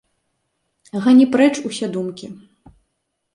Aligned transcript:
Гані 1.07 1.25
прэч 1.35 1.51
усе 1.71 1.91
думкі. 1.99 2.27